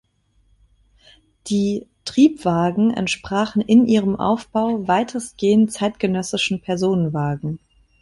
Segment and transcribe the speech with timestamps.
[1.45, 7.59] Die Triebwagen entsprachen in ihrem Aufbau weitestgehend zeitgenössischen Personenwagen.